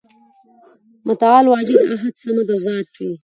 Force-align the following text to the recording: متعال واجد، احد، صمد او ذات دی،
متعال 1.07 1.45
واجد، 1.49 1.79
احد، 1.93 2.13
صمد 2.23 2.47
او 2.53 2.59
ذات 2.65 2.87
دی، 2.97 3.07